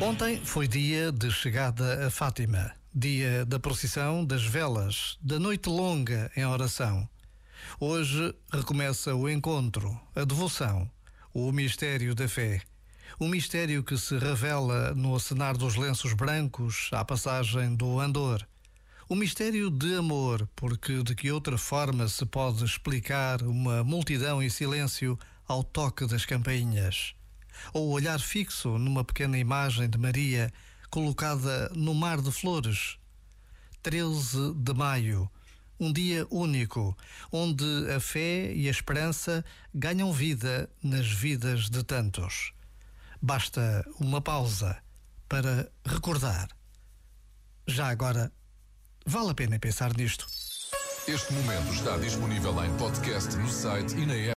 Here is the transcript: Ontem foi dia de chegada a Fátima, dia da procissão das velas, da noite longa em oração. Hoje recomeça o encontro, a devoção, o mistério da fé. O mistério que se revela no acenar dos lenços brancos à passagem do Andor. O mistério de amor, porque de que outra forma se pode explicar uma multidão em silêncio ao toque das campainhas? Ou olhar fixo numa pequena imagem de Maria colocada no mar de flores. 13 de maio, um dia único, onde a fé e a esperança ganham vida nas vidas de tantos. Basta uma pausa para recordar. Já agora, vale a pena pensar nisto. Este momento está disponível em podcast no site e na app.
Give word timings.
Ontem 0.00 0.40
foi 0.44 0.66
dia 0.66 1.12
de 1.12 1.30
chegada 1.30 2.06
a 2.06 2.10
Fátima, 2.10 2.72
dia 2.92 3.46
da 3.46 3.60
procissão 3.60 4.24
das 4.24 4.44
velas, 4.44 5.16
da 5.22 5.38
noite 5.38 5.68
longa 5.68 6.30
em 6.36 6.44
oração. 6.44 7.08
Hoje 7.78 8.34
recomeça 8.52 9.14
o 9.14 9.30
encontro, 9.30 9.98
a 10.14 10.24
devoção, 10.24 10.90
o 11.32 11.50
mistério 11.52 12.14
da 12.14 12.28
fé. 12.28 12.60
O 13.18 13.28
mistério 13.28 13.84
que 13.84 13.96
se 13.96 14.18
revela 14.18 14.92
no 14.94 15.14
acenar 15.14 15.56
dos 15.56 15.76
lenços 15.76 16.12
brancos 16.12 16.90
à 16.92 17.04
passagem 17.04 17.74
do 17.76 18.00
Andor. 18.00 18.46
O 19.08 19.14
mistério 19.14 19.70
de 19.70 19.94
amor, 19.94 20.48
porque 20.56 21.02
de 21.04 21.14
que 21.14 21.30
outra 21.30 21.56
forma 21.56 22.08
se 22.08 22.26
pode 22.26 22.64
explicar 22.64 23.42
uma 23.42 23.84
multidão 23.84 24.42
em 24.42 24.50
silêncio 24.50 25.16
ao 25.46 25.62
toque 25.62 26.04
das 26.06 26.26
campainhas? 26.26 27.14
Ou 27.72 27.90
olhar 27.90 28.18
fixo 28.20 28.78
numa 28.78 29.04
pequena 29.04 29.38
imagem 29.38 29.88
de 29.88 29.98
Maria 29.98 30.52
colocada 30.90 31.70
no 31.74 31.94
mar 31.94 32.20
de 32.20 32.30
flores. 32.30 32.98
13 33.82 34.54
de 34.54 34.72
maio, 34.72 35.30
um 35.78 35.92
dia 35.92 36.26
único, 36.30 36.96
onde 37.30 37.64
a 37.94 38.00
fé 38.00 38.52
e 38.52 38.68
a 38.68 38.70
esperança 38.70 39.44
ganham 39.74 40.12
vida 40.12 40.70
nas 40.82 41.06
vidas 41.06 41.68
de 41.68 41.82
tantos. 41.82 42.52
Basta 43.20 43.84
uma 43.98 44.20
pausa 44.20 44.78
para 45.28 45.70
recordar. 45.84 46.48
Já 47.66 47.88
agora, 47.88 48.32
vale 49.04 49.30
a 49.30 49.34
pena 49.34 49.58
pensar 49.58 49.94
nisto. 49.96 50.26
Este 51.06 51.32
momento 51.34 51.72
está 51.74 51.98
disponível 51.98 52.64
em 52.64 52.74
podcast 52.78 53.36
no 53.36 53.48
site 53.50 53.94
e 53.94 54.06
na 54.06 54.14
app. 54.14 54.32